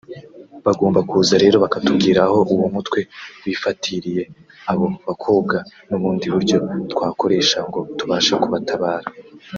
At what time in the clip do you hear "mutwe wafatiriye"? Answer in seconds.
2.75-4.21